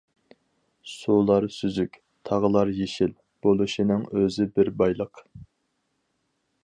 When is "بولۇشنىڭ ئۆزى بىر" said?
3.47-4.73